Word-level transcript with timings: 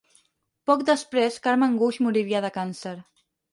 Poc 0.69 0.81
després, 0.87 1.37
Carme 1.45 1.69
Enguix 1.73 2.01
moriria 2.07 2.43
de 2.49 2.53
càncer. 2.59 2.97